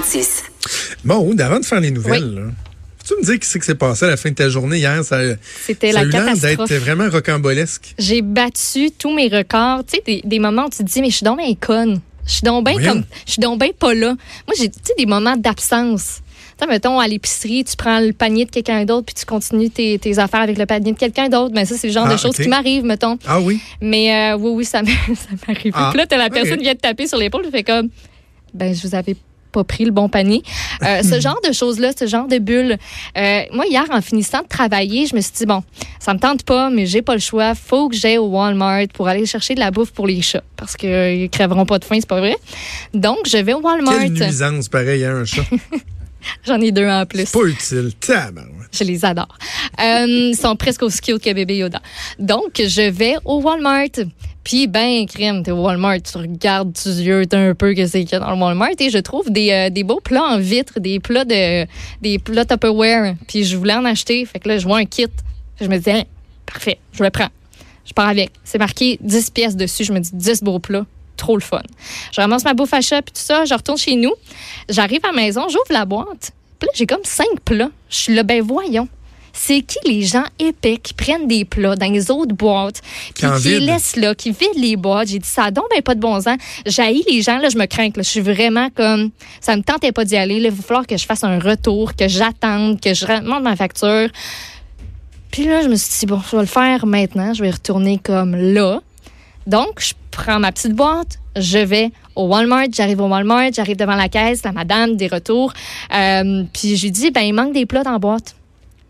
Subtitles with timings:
[0.00, 0.42] 1036.
[1.04, 2.42] Bon, avant de faire les nouvelles, là,
[3.06, 5.02] tu me dire ce qui s'est passé à la fin de ta journée hier?
[5.04, 5.20] Ça,
[5.62, 6.68] C'était ça la catastrophe.
[6.68, 7.94] d'être vraiment rocambolesque.
[7.98, 9.84] J'ai battu tous mes records.
[9.86, 12.00] Tu sais, des, des moments où tu te dis, mais je suis donc bien conne.
[12.26, 14.08] Je suis donc bien comme, je suis donc bien pas là.
[14.46, 16.20] Moi, j'ai, tu sais, des moments d'absence.
[16.58, 19.70] Tu sais, mettons, à l'épicerie, tu prends le panier de quelqu'un d'autre, puis tu continues
[19.70, 21.52] tes, tes affaires avec le panier de quelqu'un d'autre.
[21.54, 23.16] Mais ça, c'est le genre Ah, de choses qui m'arrivent, mettons.
[23.26, 23.60] Ah oui?
[23.80, 24.82] Mais euh, oui, oui, ça
[25.48, 25.72] m'arrive.
[25.74, 27.88] Ah, Puis là, t'as la personne qui vient te taper sur l'épaule, tu fais comme,
[28.52, 29.14] ben, je vous avais
[29.56, 30.42] pas pris le bon panier.
[30.82, 32.76] Euh, ce genre de choses-là, ce genre de bulles.
[33.16, 35.62] Euh, moi, hier, en finissant de travailler, je me suis dit, bon,
[35.98, 37.54] ça me tente pas, mais j'ai pas le choix.
[37.54, 40.42] Faut que j'aille au Walmart pour aller chercher de la bouffe pour les chats.
[40.56, 42.36] Parce qu'ils crèveront pas de faim, c'est pas vrai.
[42.92, 43.98] Donc, je vais au Walmart.
[43.98, 45.44] Quelle nuisance, pareil, à un chat.
[46.46, 47.30] J'en ai deux en plus.
[47.30, 47.92] Pas utile.
[48.72, 49.38] Je les adore.
[49.80, 51.80] Euh, ils sont presque aussi cute que bébé Yoda.
[52.18, 54.04] Donc, je vais au Walmart.
[54.46, 58.12] Puis, ben, crème, t'es au Walmart, tu regardes, tu ziotes un peu que c'est qu'il
[58.12, 60.78] y a dans le Walmart et je trouve des, euh, des beaux plats en vitre,
[60.78, 61.66] des plats de,
[62.00, 63.16] des plats Tupperware.
[63.26, 64.24] Puis, je voulais en acheter.
[64.24, 65.08] Fait que là, je vois un kit.
[65.60, 66.04] Je me dis, hein,
[66.46, 67.26] parfait, je le prends.
[67.84, 68.30] Je pars avec.
[68.44, 69.82] C'est marqué 10 pièces dessus.
[69.82, 70.86] Je me dis, 10 beaux plats.
[71.16, 71.62] Trop le fun.
[72.12, 73.46] Je ramasse ma bouffe à chat, puis tout ça.
[73.46, 74.12] Je retourne chez nous.
[74.68, 76.30] J'arrive à la maison, j'ouvre la boîte.
[76.60, 77.70] Puis là, j'ai comme cinq plats.
[77.90, 78.86] Je suis là, ben voyons.
[79.38, 82.80] C'est qui les gens épais qui prennent des plats dans les autres boîtes,
[83.14, 85.08] puis Qui les laissent là, qui vident les boîtes?
[85.08, 86.38] J'ai dit, ça donc ben pas de bon sens.
[86.64, 87.88] J'haïs les gens, là, je me crains.
[87.88, 87.92] Là.
[87.98, 90.40] Je suis vraiment comme, ça me tentait pas d'y aller.
[90.40, 93.56] Là, il va falloir que je fasse un retour, que j'attende, que je remonte ma
[93.56, 94.08] facture.
[95.30, 97.34] Puis là, je me suis dit, bon, je vais le faire maintenant.
[97.34, 98.80] Je vais retourner comme là.
[99.46, 103.94] Donc, je prends ma petite boîte, je vais au Walmart, j'arrive au Walmart, j'arrive devant
[103.94, 105.52] la caisse, la madame des retours.
[105.94, 108.34] Euh, puis je lui dis, ben, il manque des plats dans la boîte.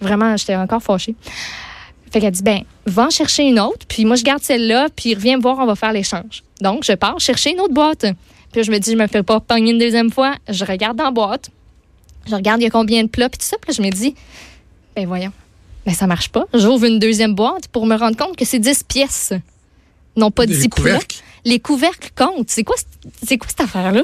[0.01, 1.15] Vraiment, j'étais encore fâchée.
[2.13, 5.15] Fait qu'elle dit, ben, va en chercher une autre, puis moi, je garde celle-là, puis
[5.15, 6.43] reviens me voir, on va faire l'échange.
[6.61, 8.07] Donc, je pars chercher une autre boîte.
[8.53, 10.35] Puis je me dis, je me fais pas pogner une deuxième fois.
[10.49, 11.51] Je regarde dans la boîte.
[12.27, 13.57] Je regarde, il y a combien de plats, puis tout ça.
[13.61, 14.15] Puis là, je me dis,
[14.95, 15.33] ben, voyons.
[15.85, 16.47] Ben, ça marche pas.
[16.55, 19.33] J'ouvre une deuxième boîte pour me rendre compte que c'est 10 pièces.
[20.17, 20.99] Non pas Des 10 plats.
[21.45, 22.51] Les couvercles comptent.
[22.51, 22.77] C'est quoi,
[23.23, 24.03] c'est quoi cette affaire-là?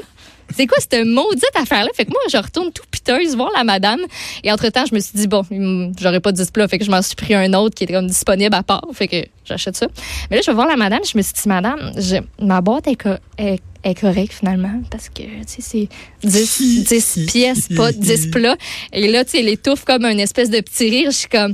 [0.55, 1.89] C'est quoi cette maudite affaire-là?
[1.95, 3.99] Fait que moi, je retourne tout piteuse voir la madame.
[4.43, 5.43] Et entre-temps, je me suis dit, bon,
[5.99, 6.67] j'aurais pas 10 plats.
[6.67, 8.83] Fait que je m'en suis pris un autre qui était comme disponible à part.
[8.93, 9.87] Fait que j'achète ça.
[10.29, 10.99] Mais là, je vais voir la madame.
[11.09, 14.81] Je me suis dit, madame, je- ma boîte est, co- est, est correcte finalement.
[14.91, 15.89] Parce que, tu sais, c'est
[16.23, 18.57] 10, 10 pièces, pas 10 plats.
[18.91, 21.11] Et là, tu sais, elle étouffe comme un espèce de petit rire.
[21.11, 21.53] Je suis comme,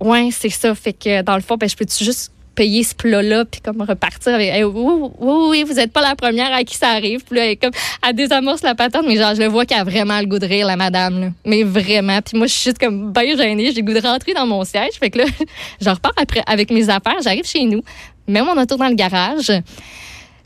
[0.00, 0.74] ouais, c'est ça.
[0.74, 4.34] Fait que, dans le fond, ben, je peux-tu juste payer ce plat-là puis comme repartir
[4.34, 7.22] avec Hey, oui, oui, vous êtes pas la première à qui ça arrive.
[7.24, 7.70] Puis là elle, comme
[8.04, 10.46] elle désamorce la patente mais genre je le vois qu'elle a vraiment le goût de
[10.46, 12.20] rire la madame mais vraiment.
[12.20, 13.70] Puis moi je suis juste comme bien gênée.
[13.72, 14.94] J'ai le goût de rentrer dans mon siège.
[14.98, 15.24] Fait que là
[15.80, 17.16] je repars après avec mes affaires.
[17.22, 17.82] J'arrive chez nous
[18.26, 19.52] mets mon auto dans le garage.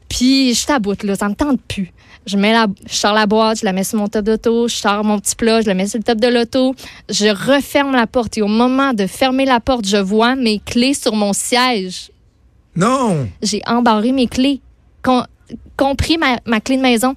[0.09, 1.17] Puis je taboute là.
[1.17, 1.91] Ça me tente plus
[2.27, 4.77] je mets la, je sors la boîte, je la mets sur mon top d'auto, je
[4.77, 6.75] sors mon petit plat, je le mets sur le top de l'auto,
[7.09, 10.95] je referme la porte et au moment de fermer la porte, je vois mes clés
[10.95, 12.11] sur mon siège
[12.77, 13.29] Non!
[13.43, 14.61] j'ai embarré mes clés,
[15.03, 15.27] com-
[15.77, 17.17] compris ma, ma clé de maison.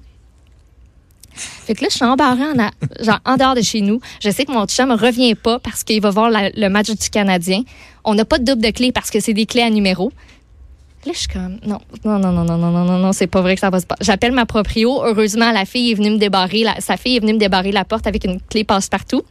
[1.38, 2.70] Fait que là, je suis embarrée en, a-
[3.04, 4.00] genre, en dehors de chez nous.
[4.22, 6.88] Je sais que mon chum ne revient pas parce qu'il va voir la- le match
[6.90, 7.62] du Canadien.
[8.04, 10.12] On n'a pas de double de clés parce que c'est des clés à numéro.
[11.06, 13.40] Là, je suis comme, non, non, non, non, non, non, non, non, non, c'est pas
[13.40, 14.02] vrai que ça va se passer.
[14.04, 15.02] J'appelle ma proprio.
[15.04, 17.84] Heureusement, la fille est venue me débarrer, la- sa fille est venue me débarrer la
[17.84, 19.22] porte avec une clé passe-partout.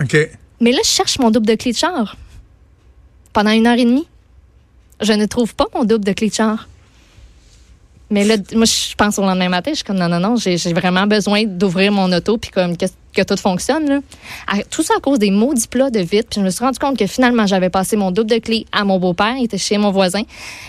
[0.00, 0.16] OK.
[0.60, 2.16] Mais là, je cherche mon double de clé de char.
[3.32, 4.06] Pendant une heure et demie.
[5.00, 6.68] Je ne trouve pas mon double de clé de char.
[8.12, 10.56] Mais là, moi, je pense au lendemain matin, je suis comme non, non, non, j'ai
[10.74, 12.84] vraiment besoin d'ouvrir mon auto puis comme que,
[13.16, 13.88] que tout fonctionne.
[13.88, 14.00] Là.
[14.46, 16.26] À- tout ça à cause des maudits plats de vite.
[16.30, 18.84] Puis je me suis rendu compte que finalement, j'avais passé mon double de clé à
[18.84, 19.34] mon beau-père.
[19.38, 20.22] Il était chez mon voisin.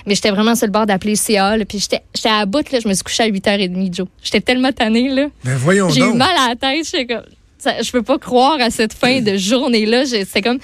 [0.05, 1.57] Mais j'étais vraiment sur le bord d'appeler le CA.
[1.57, 2.71] là, puis j'étais à bout.
[2.71, 4.07] Là, je me suis couchée à 8h30, Joe.
[4.23, 5.09] J'étais tellement tannée.
[5.09, 5.27] Là.
[5.43, 6.85] Ben voyons J'ai eu mal à la tête.
[6.85, 7.25] J'étais comme,
[7.57, 10.03] ça- je peux pas croire à cette fin de journée-là.
[10.05, 10.59] C'est comme,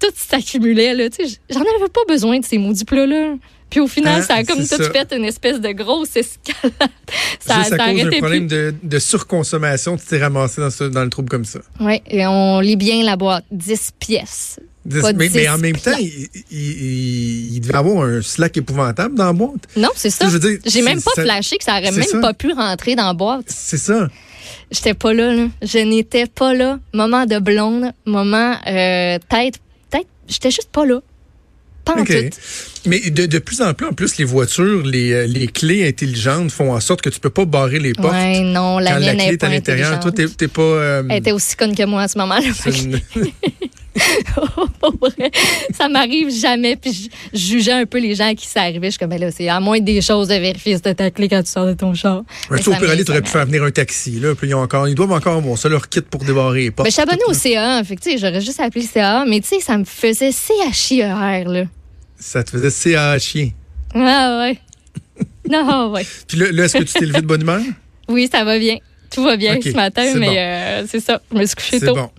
[0.00, 1.08] tout s'accumulait, là.
[1.08, 3.34] Tu sais, J'en avais pas besoin de ces maudits plats-là.
[3.70, 4.90] Puis au final, Hein, ça a comme tout ça.
[4.90, 6.72] fait une espèce de grosse escalade.
[7.40, 10.84] ça Juste à ça cause d'un problème de, de surconsommation, tu t'es ramassé dans, ce-
[10.84, 11.58] dans le trouble comme ça.
[11.80, 13.44] Oui, et on lit bien la boîte.
[13.50, 14.60] 10 pièces.
[14.84, 19.16] Dix- Pas mais, en même temps, il, il- il- il devait avoir un slack épouvantable
[19.16, 19.66] dans la boîte.
[19.76, 20.28] Non, c'est ça.
[20.64, 22.20] J'ai même pas ça- flashé que ça aurait même ça.
[22.20, 23.46] pas pu rentrer dans la boîte.
[23.48, 24.08] C'est ça.
[24.70, 25.48] J'étais pas là, là.
[25.62, 26.78] Je n'étais pas là.
[26.94, 29.56] Moment de blonde, moment euh, tête,
[29.90, 30.06] tête.
[30.28, 31.00] J'étais juste pas là.
[31.86, 32.08] Pas en OK.
[32.08, 32.38] tout.
[32.86, 36.50] Mais de, de plus en plus, en plus, les voitures, les, euh, les clés intelligentes
[36.52, 38.12] font en sorte que tu peux pas barrer les portes.
[38.12, 40.00] Ouais, non, la quand la mienne clé n'est est pas à l'intérieur.
[40.00, 40.62] Toi, t'es t'es pas.
[40.62, 42.46] euh, Elle était aussi conne que moi à ce moment-là.
[42.66, 43.00] une-
[45.00, 45.30] vrai,
[45.76, 46.76] ça m'arrive jamais.
[46.76, 48.88] Puis je jugeais un peu les gens à qui ça arrivait.
[48.88, 51.28] Je suis comme, ben là, c'est à moins des choses de vérifier si ta clé
[51.28, 52.22] quand tu sors de ton char.
[52.50, 54.20] Mais tu aurais pu faire venir un taxi.
[54.20, 56.70] Là, puis ils, ont encore, ils doivent encore avoir ça, leur kit pour débarrer les
[56.70, 56.86] portes.
[56.86, 57.82] Ben, je suis abonnée au CA.
[57.84, 59.24] Fait j'aurais juste appelé CA.
[59.26, 61.64] Mais tu sais, ça me faisait CHIER, là.
[62.18, 63.50] Ça te faisait CA chien.
[63.94, 64.58] Ah ouais.
[65.50, 66.06] non, ouais.
[66.28, 67.60] Puis là, là, est-ce que tu t'es levé de bonne humeur?
[68.08, 68.76] Oui, ça va bien.
[69.10, 70.34] Tout va bien ce matin, mais bon.
[70.36, 71.20] euh, c'est ça.
[71.32, 71.94] Je me suis couchée C'est tôt.
[71.94, 72.10] bon.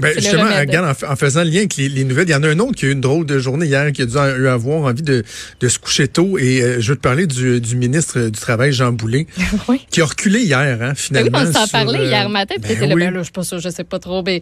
[0.00, 2.34] Ben, justement, regarde, en, fa- en faisant le lien avec les, les nouvelles, il y
[2.34, 4.16] en a un autre qui a eu une drôle de journée hier, qui a dû
[4.16, 5.22] a- eu avoir envie de,
[5.60, 6.38] de se coucher tôt.
[6.38, 9.26] Et euh, je veux te parler du, du ministre du Travail, Jean Boulet,
[9.68, 9.82] oui.
[9.90, 11.38] qui a reculé hier, hein, Ben oui, finalement.
[11.46, 13.02] on s'en parlait euh, hier matin, puis ben t'étais là, oui.
[13.02, 14.40] ben là, je suis pas sûre, je sais pas trop, mais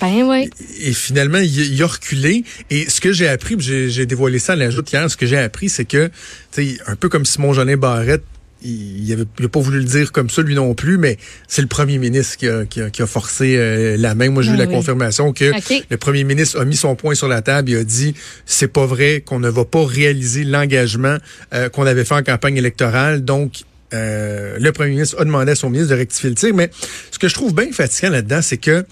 [0.00, 0.50] ben oui.
[0.80, 2.44] Et finalement, il, il a reculé.
[2.70, 5.26] Et ce que j'ai appris, j'ai j'ai dévoilé ça à la joute hier, ce que
[5.26, 6.08] j'ai appris, c'est que,
[6.52, 8.22] tu sais, un peu comme Simon Jolin Barrette,
[8.62, 11.60] il, il avait, il pas voulu le dire comme ça, lui non plus, mais c'est
[11.60, 14.30] le premier ministre qui a, qui a, qui a forcé euh, la main.
[14.30, 14.72] Moi, j'ai Ah eu la oui.
[14.72, 15.52] confirmation que
[15.90, 17.68] le premier ministre a mis son point sur la table.
[17.70, 18.14] Il a dit,
[18.46, 21.18] c'est pas vrai qu'on ne va pas réaliser l'engagement
[21.52, 23.22] euh, qu'on avait fait en campagne électorale.
[23.22, 26.54] Donc, euh, le premier ministre a demandé à son ministre de rectifier le tir.
[26.54, 26.70] Mais
[27.10, 28.86] ce que je trouve bien fatigant là-dedans, c'est que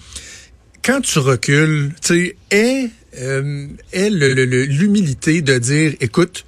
[0.83, 2.89] quand tu recules, tu sais, aie,
[3.19, 6.45] euh, le- l'humilité de dire, écoute,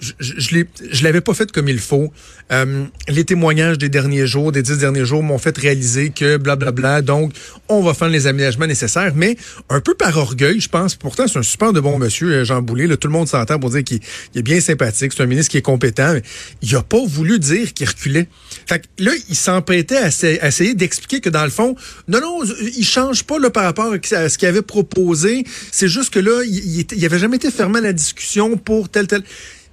[0.00, 2.10] je, je, je l'avais pas fait comme il faut.
[2.52, 7.02] Euh, les témoignages des derniers jours, des dix derniers jours, m'ont fait réaliser que blablabla.
[7.02, 7.32] donc,
[7.68, 9.36] on va faire les aménagements nécessaires, mais
[9.68, 10.94] un peu par orgueil, je pense.
[10.96, 12.86] Pourtant, c'est un super de bon monsieur, euh, Jean Boulet.
[12.86, 14.00] Là, tout le monde s'entend pour dire qu'il
[14.34, 15.12] il est bien sympathique.
[15.14, 16.14] C'est un ministre qui est compétent.
[16.14, 16.22] Mais
[16.62, 18.26] il a pas voulu dire qu'il reculait.
[18.70, 21.74] Fait que là, il s'emprêtait à, essa- à essayer d'expliquer que dans le fond,
[22.06, 22.44] non, non,
[22.76, 25.42] il change pas là, par rapport à ce qu'il avait proposé.
[25.72, 29.08] C'est juste que là, il, il, avait jamais été fermé à la discussion pour tel,
[29.08, 29.22] tel.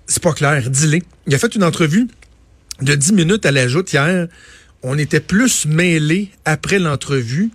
[0.07, 1.01] C'est pas clair, dis-le.
[1.27, 2.07] Il a fait une entrevue
[2.81, 4.29] de 10 minutes à la joute hier.
[4.81, 7.51] On était plus mêlés après l'entrevue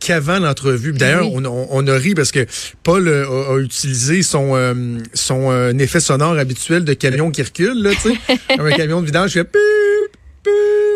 [0.00, 0.94] qu'avant l'entrevue.
[0.94, 1.42] D'ailleurs, Oui.
[1.46, 2.46] on, a ri parce que
[2.84, 4.72] Paul euh, a, a utilisé son, euh,
[5.12, 8.38] son euh, effet sonore habituel de camion qui recule, là, tu sais.
[8.56, 9.50] Comme un camion de vidange qui fait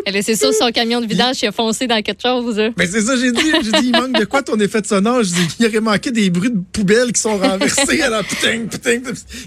[0.06, 2.60] Elle a- C'est sûr, son camion de vidange qui a foncé dans quelque chose.
[2.76, 3.52] Mais c'est ça, j'ai dit.
[3.62, 5.22] J'ai dit, il manque de quoi ton effet de sonore?
[5.22, 8.00] J'ai dit, il aurait manqué des bruits de poubelles qui sont renversés.
[8.02, 9.00] Alors, putain, putain.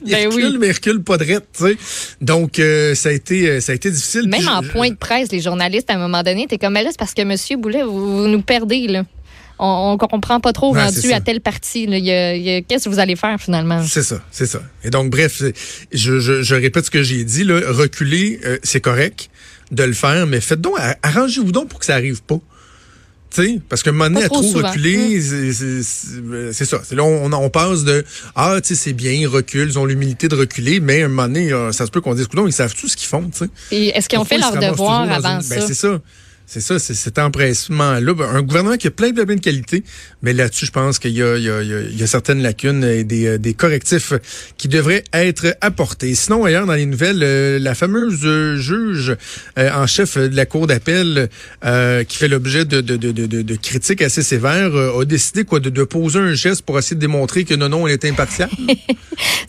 [0.05, 0.57] Il Ben recule, oui.
[0.59, 1.77] mais il recule pas de tu sais.
[2.21, 4.27] Donc, euh, ça a été, euh, ça a été difficile.
[4.27, 6.83] Même Puis en point de presse, les journalistes, à un moment donné, t'es comme, mais
[6.83, 9.03] là, c'est parce que Monsieur Boulet, vous, vous nous perdez, là.
[9.59, 11.83] On, on comprend pas trop rendu à telle partie.
[11.83, 13.83] Il il Qu'est-ce que vous allez faire finalement?
[13.87, 14.61] C'est ça, c'est ça.
[14.83, 15.53] Et donc, bref, c'est-
[15.91, 17.43] je, je, je répète ce que j'ai dit.
[17.43, 19.29] Là, reculer, euh, c'est correct
[19.73, 22.39] de le faire, mais faites donc, arrangez-vous donc pour que ça arrive pas.
[23.67, 25.19] Parce donné, Pas à trop trop reculer,
[25.83, 26.81] c'est- c'est ça.
[26.91, 28.05] Là, on, on passe de
[28.35, 31.23] Ah, tu sais, c'est bien, ils reculent, ils ont l'humilité de reculer, mais un moment
[31.23, 33.27] donné, euh, ça se peut qu'on dise, coudonc, ils savent tout ce qu'ils font.
[33.71, 35.55] Et Est-ce qu'ils ont fait leur devoir avant une- ça?
[35.55, 35.99] Ben, c'est ça.
[36.53, 38.13] C'est ça, c'est cet empressement-là.
[38.13, 39.83] Ben, un gouvernement qui a plein, de qualités,
[40.21, 41.45] mais là-dessus, je pense qu'il y a, y,
[41.95, 44.13] y certaines lacunes et des, euh, des correctifs
[44.55, 46.13] qui devraient être apportés.
[46.13, 49.15] Sinon, ailleurs, dans les nouvelles, euh, la fameuse euh, juge
[49.57, 51.27] en chef de la Cour d'appel
[51.65, 55.45] euh, qui fait l'objet de, de, de, de, de- de critiques assez sévères a décidé
[55.45, 58.05] quoi de, de poser un geste pour essayer de démontrer que non, non, elle est
[58.05, 58.51] impartiale.
[58.57, 58.77] Pas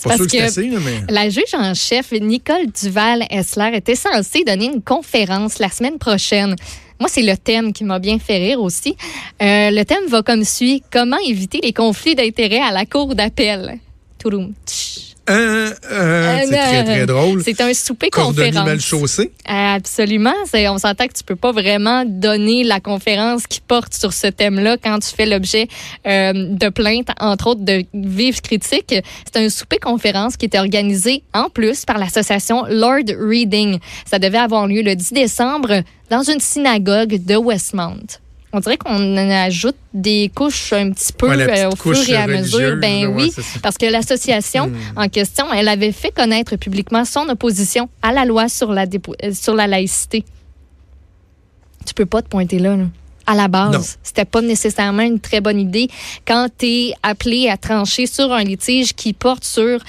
[0.05, 1.03] parce sûr que c'est que- assez, mais...
[1.13, 6.57] La juge en chef, Nicole Duval-Essler, était censée donner une conférence la semaine prochaine.
[7.01, 8.97] Moi, c'est le thème qui m'a bien fait rire aussi.
[9.43, 13.79] Euh, le thème va comme suit Comment éviter les conflits d'intérêts à la cour d'appel?
[14.19, 14.53] Touloum.
[14.67, 15.01] Tch.
[15.31, 17.43] Euh, euh, c'est Euh, très, très drôle.
[17.43, 18.67] C'est un souper conférence.
[18.67, 19.33] mal chaussé.
[19.47, 20.35] Absolument.
[20.53, 24.77] On s'entend que tu peux pas vraiment donner la conférence qui porte sur ce thème-là
[24.77, 25.67] quand tu fais l'objet
[26.07, 28.95] euh, de plaintes, entre autres de vives critiques.
[29.25, 33.79] C'est un souper conférence qui était organisé en plus par l'association Lord Reading.
[34.05, 35.83] Ça devait avoir lieu le 10 décembre
[36.15, 38.07] dans une synagogue de Westmount.
[38.53, 42.29] On dirait qu'on ajoute des couches un petit peu Ouais, euh, au fur et à
[42.29, 42.77] mesure.
[42.77, 44.77] Ben ouais, oui, parce que l'association Hmm.
[44.97, 49.33] en question, elle avait fait connaître publiquement son opposition à la loi sur la, euh,
[49.33, 50.25] sur la laïcité.
[51.85, 52.77] Tu peux pas te pointer là.
[52.77, 52.85] là.
[53.27, 55.89] À la base, c'était pas nécessairement une très bonne idée
[56.27, 59.81] quand tu es appelé à trancher sur un litige qui porte sur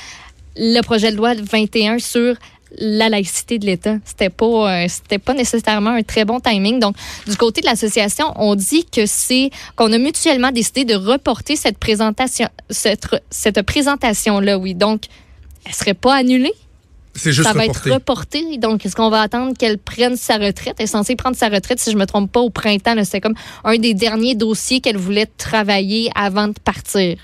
[0.56, 2.36] le projet de loi 21 sur
[2.78, 3.98] la laïcité de l'État.
[4.06, 4.46] C'était pas
[4.84, 6.80] euh, c'était pas nécessairement un très bon timing.
[6.80, 6.96] Donc
[7.28, 11.78] du côté de l'association, on dit que c'est qu'on a mutuellement décidé de reporter cette
[11.78, 14.76] présentation cette, cette présentation là, oui.
[14.76, 15.04] Donc
[15.66, 16.54] elle serait pas annulée,
[17.16, 17.90] C'est juste ça va reporté.
[17.90, 18.58] être reporté.
[18.58, 20.76] Donc, est-ce qu'on va attendre qu'elle prenne sa retraite?
[20.78, 22.96] Elle est censée prendre sa retraite, si je me trompe pas, au printemps.
[23.04, 27.18] C'est comme un des derniers dossiers qu'elle voulait travailler avant de partir.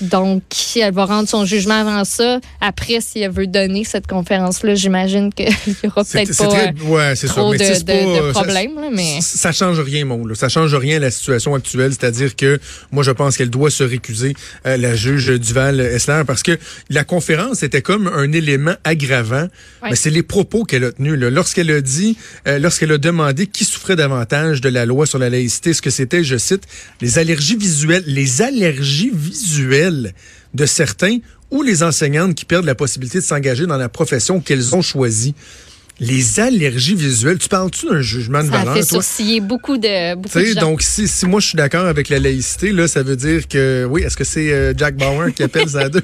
[0.00, 0.42] Donc,
[0.76, 2.40] elle va rendre son jugement avant ça.
[2.60, 5.48] Après, si elle veut donner cette conférence-là, j'imagine qu'il
[5.82, 7.58] y aura peut-être pas très, euh, ouais, trop ça.
[7.58, 8.74] de, Mais c'est de- pas- de ça- problèmes.
[8.76, 9.18] là, mais...
[9.20, 10.24] Ça change rien, mon.
[10.26, 10.34] Là.
[10.34, 11.92] Ça change rien à la situation actuelle.
[11.92, 12.58] C'est-à-dire que
[12.92, 14.34] moi, je pense qu'elle doit se récuser,
[14.66, 16.58] euh, la juge Duval-Essler, parce que
[16.90, 19.48] la conférence était comme un élément aggravant.
[19.82, 19.90] Ouais.
[19.90, 21.14] Mais c'est les propos qu'elle a tenus.
[21.18, 25.28] Lorsqu'elle a dit, euh, lorsqu'elle a demandé qui souffrait davantage de la loi sur la
[25.30, 26.62] laïcité, ce que c'était, je cite,
[27.00, 31.18] les allergies visuelles, les allergies visuelles de certains
[31.50, 35.34] ou les enseignantes qui perdent la possibilité de s'engager dans la profession qu'elles ont choisie.
[36.00, 39.02] Les allergies visuelles, tu parles-tu d'un jugement de Ça valeur, fait toi?
[39.02, 40.60] sourciller beaucoup de, beaucoup de gens.
[40.60, 43.84] donc si, si moi je suis d'accord avec la laïcité, là, ça veut dire que
[43.90, 46.02] oui, est-ce que c'est euh, Jack Bauer qui appelle ça à deux?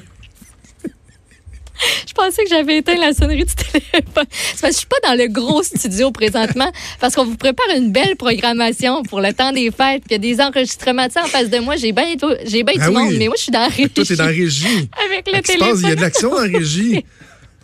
[2.25, 4.25] Je pensais que j'avais éteint la sonnerie du téléphone.
[4.31, 7.67] C'est parce que je suis pas dans le gros studio présentement parce qu'on vous prépare
[7.75, 10.03] une belle programmation pour le temps des fêtes.
[10.09, 11.75] Il y a des enregistrements de ça en face de moi.
[11.75, 12.05] J'ai bien
[12.45, 13.17] j'ai bien Ah du monde, oui.
[13.19, 13.89] mais moi, je suis dans la régie.
[13.89, 14.89] Toi, t'es dans la régie.
[15.05, 15.49] Avec le passe?
[15.49, 15.95] Il y a téléphone.
[15.95, 17.05] de l'action en régie.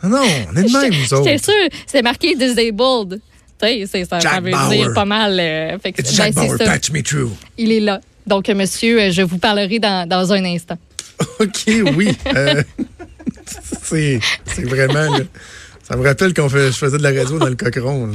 [0.03, 1.23] Non, on est de même, nous autres.
[1.27, 3.19] J'étais sûre, c'est marqué disabled.
[3.61, 4.75] Tu sais, c'est- ça, ça veut Bauer.
[4.77, 5.39] dire pas mal.
[5.39, 6.65] euh, fait que- It's ben, Jack c'est Bauer, ça.
[6.65, 7.31] patch me through.
[7.57, 7.99] Il est là.
[8.27, 10.77] Donc, euh, monsieur, euh, je vous parlerai dans, dans un instant.
[11.39, 12.09] OK, oui.
[12.35, 12.63] Euh,
[13.91, 15.17] c'est vraiment...
[15.17, 15.23] là,
[15.87, 18.11] ça me rappelle fait, je faisais de la radio dans le cochon.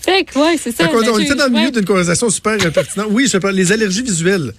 [0.00, 0.88] Fait que, ouais, c'est ça.
[0.88, 3.08] Fait on était dans le milieu d'une conversation super pertinente.
[3.10, 4.52] Oui, je parle les allergies visuelles.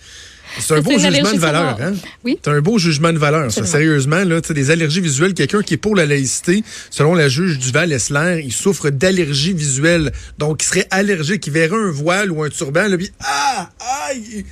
[0.59, 1.93] C'est un beau jugement de valeur, hein?
[2.23, 2.39] Oui.
[2.43, 3.65] C'est un beau jugement de valeur, ça.
[3.65, 7.59] Sérieusement, là, tu des allergies visuelles, quelqu'un qui est pour la laïcité, selon la juge
[7.59, 10.11] Duval-Essler, il souffre d'allergies visuelles.
[10.37, 13.69] Donc, il serait allergique, il verrait un voile ou un turban, là, puis ah,
[14.07, 14.45] aïe!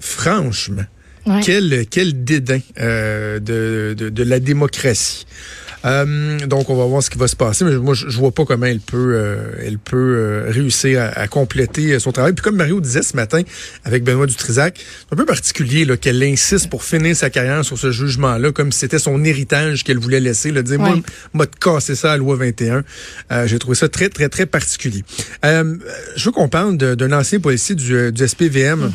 [0.00, 0.86] Franchement,
[1.26, 1.40] Ouais.
[1.44, 5.26] quel, quel dédain euh, de, de, de la démocratie.
[5.84, 7.64] Euh, donc, on va voir ce qui va se passer.
[7.64, 11.28] Mais moi, je, je vois pas comment elle peut, euh, elle peut réussir à, à
[11.28, 12.32] compléter son travail.
[12.32, 13.42] Puis comme Mario disait ce matin
[13.84, 17.92] avec Benoît Dutrisac, c'est un peu particulier qu'elle insiste pour finir sa carrière sur ce
[17.92, 20.50] jugement-là, comme si c'était son héritage qu'elle voulait laisser.
[20.50, 21.02] Là, dire, moi, Ouais.
[21.32, 22.82] m'a de casser ça à la loi 21.
[23.30, 25.04] Euh, J'ai trouvé ça très, très, très particulier.
[25.44, 28.90] Je veux qu'on parle d'un ancien policier du, du SPVM.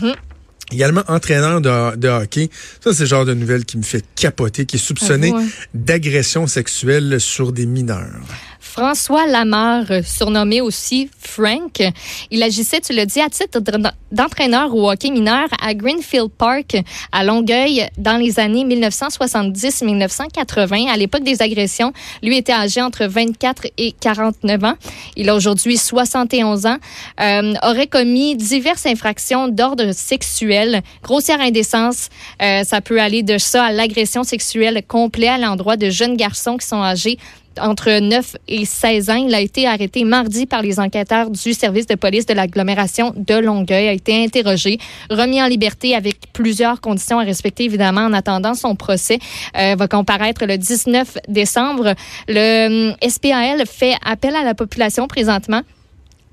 [0.73, 2.49] Également entraîneur de, de hockey.
[2.83, 5.45] Ça, c'est le genre de nouvelle qui me fait capoter, qui est soupçonné hein.
[5.73, 8.21] d'agression sexuelle sur des mineurs.
[8.65, 11.83] François Lamar, euh, surnommé aussi Frank,
[12.31, 16.77] il agissait, tu l'as dit, à titre d'en- d'entraîneur au hockey mineur à Greenfield Park,
[17.11, 20.87] à Longueuil, dans les années 1970-1980.
[20.89, 21.91] À l'époque des agressions,
[22.23, 24.75] lui était âgé entre 24 et 49 ans.
[25.17, 26.77] Il a aujourd'hui 71 ans.
[27.19, 32.09] Euh, aurait commis diverses infractions d'ordre sexuel, grossière indécence.
[32.41, 36.57] Euh, ça peut aller de ça à l'agression sexuelle complète à l'endroit de jeunes garçons
[36.57, 37.17] qui sont âgés
[37.59, 39.25] entre 9 et 16 ans.
[39.27, 43.35] Il a été arrêté mardi par les enquêteurs du service de police de l'agglomération de
[43.35, 44.77] Longueuil, a été interrogé,
[45.09, 49.19] remis en liberté avec plusieurs conditions à respecter, évidemment, en attendant son procès.
[49.57, 51.93] Euh, va comparaître le 19 décembre.
[52.27, 55.61] Le hum, SPAL fait appel à la population présentement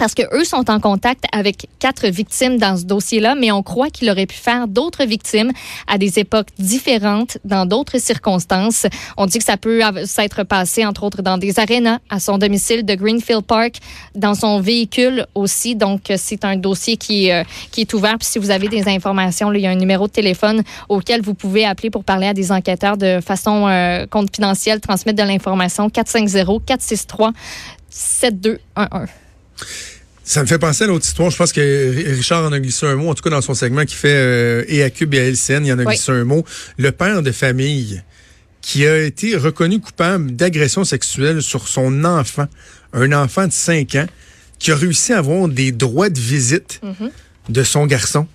[0.00, 3.90] parce que eux sont en contact avec quatre victimes dans ce dossier-là, mais on croit
[3.90, 5.52] qu'il aurait pu faire d'autres victimes
[5.86, 8.86] à des époques différentes, dans d'autres circonstances.
[9.18, 12.86] On dit que ça peut s'être passé, entre autres, dans des arénas, à son domicile
[12.86, 13.74] de Greenfield Park,
[14.14, 15.76] dans son véhicule aussi.
[15.76, 18.16] Donc, c'est un dossier qui, euh, qui est ouvert.
[18.16, 21.20] Puis si vous avez des informations, là, il y a un numéro de téléphone auquel
[21.20, 25.88] vous pouvez appeler pour parler à des enquêteurs de façon euh, confidentielle, transmettre de l'information
[25.88, 27.32] 450-463.
[30.30, 30.32] 7211.
[30.32, 31.30] Ça me fait penser à l'autre histoire.
[31.30, 31.60] Je pense que
[31.90, 34.14] Ri- Richard en a glissé un mot, en tout cas dans son segment qui fait
[34.14, 35.94] euh, et à Cube et à LCN, il en a Oui.
[35.94, 36.44] glissé un mot.
[36.78, 38.02] Le père de famille
[38.60, 42.46] qui a été reconnu coupable d'agression sexuelle sur son enfant,
[42.92, 44.06] un enfant de 5 ans,
[44.58, 46.80] qui a réussi à avoir des droits de visite
[47.48, 48.26] de son garçon.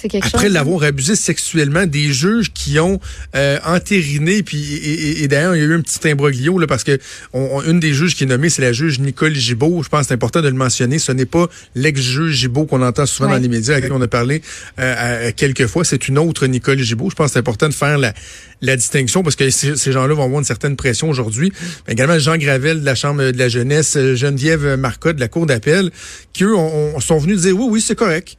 [0.00, 0.46] C'est quelque Après chose.
[0.50, 0.54] hein?
[0.54, 2.98] l'avoir abusé sexuellement, des juges qui ont
[3.34, 4.76] euh, entériné, puis et,
[5.10, 6.98] et- et d'ailleurs, il y a eu un petit imbroglio, là, parce que
[7.32, 9.82] on- on- une des juges qui est nommée, c'est la juge Nicole Gibault.
[9.82, 10.98] Je pense que c'est important de le mentionner.
[10.98, 13.36] Ce n'est pas l'ex-juge Gibault qu'on entend souvent Ouais.
[13.36, 14.42] dans les médias, à qui on a parlé
[14.78, 15.84] euh, à- quelques fois.
[15.84, 17.10] C'est une autre Nicole Gibault.
[17.10, 18.14] Je pense que c'est important de faire la,
[18.62, 21.52] la distinction, parce que ces, ces gens-là vont avoir une certaine pression aujourd'hui.
[21.86, 25.46] Mais également Jean Gravel de la Chambre de la jeunesse, Geneviève Marcotte de la Cour
[25.46, 25.90] d'appel,
[26.32, 28.36] qui, eux, ont- ont- sont venus dire, oui, oui, c'est correct.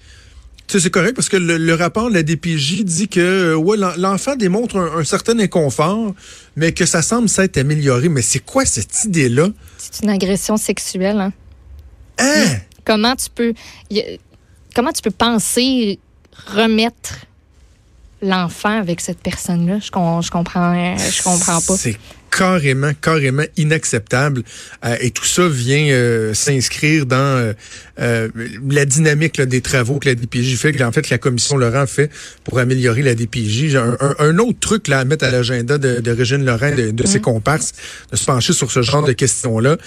[0.79, 3.95] C'est correct parce que le, le rapport de la DPJ dit que euh, ouais, l'en-
[3.97, 6.13] l'enfant démontre un, un certain inconfort,
[6.55, 8.07] mais que ça semble s'être amélioré.
[8.09, 9.49] Mais c'est quoi cette idée-là?
[9.77, 11.19] C'est une agression sexuelle.
[11.19, 11.33] Hein?
[12.19, 12.45] Hein?
[12.85, 13.53] Comment tu peux,
[13.89, 14.01] y
[14.75, 15.99] comment tu peux penser
[16.55, 17.15] remettre
[18.21, 19.79] l'enfant avec cette personne-là?
[19.79, 21.77] Je, je comprends, je comprends pas.
[21.77, 21.97] C'est
[22.35, 24.43] carrément, carrément inacceptable.
[24.85, 27.53] Euh, et tout ça vient euh, s'inscrire dans
[28.01, 28.29] euh,
[28.69, 32.09] la dynamique des travaux que la DPJ fait, en fait, la commission Laurent fait
[32.43, 33.75] pour améliorer la DPJ.
[33.75, 37.07] Un, un, autre truc là, à mettre à l'agenda de, de Régine Laurent, de, de
[37.07, 37.21] ses mm-hmm.
[37.21, 37.73] comparses,
[38.11, 39.77] de se pencher sur ce genre de questions-là.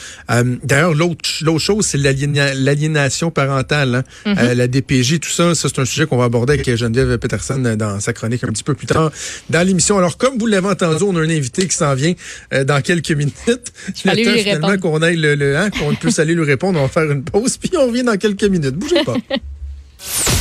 [0.62, 4.04] D'ailleurs, l'autre chose, c'est l'aliénation parentale.
[4.26, 4.35] Hein.
[4.35, 4.52] Mm-hmm.
[4.54, 8.00] la DPJ, tout ça, ça c'est un sujet qu'on va aborder avec Geneviève Peterson dans
[8.00, 9.11] sa chronique un petit peu plus tard
[9.50, 9.99] dans l'émission.
[9.99, 12.14] Alors, comme vous l'avez entendu, on a un invité qui s'en vient
[12.52, 13.73] euh, dans quelques minutes.
[13.94, 16.78] Je lui finalement qu'on aille le, le hein, qu'on puisse aller lui répondre.
[16.78, 18.75] On va faire une pause, puis on revient dans quelques minutes.
[18.76, 19.16] Bougez pas.